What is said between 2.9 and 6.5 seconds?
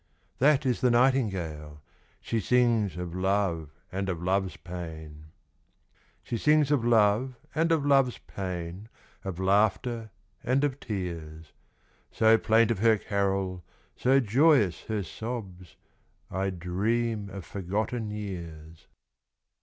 Of love and of love's pain. She